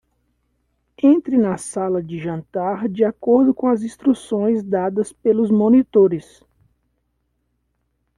[0.97, 6.43] Entre na sala de jantar de acordo com as instruções dadas pelos monitores.